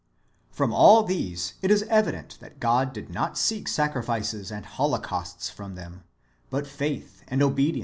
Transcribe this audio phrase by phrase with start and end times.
[0.49, 5.75] From all these it is evident that God did not seek sacrifices and holocausts from
[5.75, 6.01] them,
[6.49, 7.79] but faith, and obedience, 1 Isa.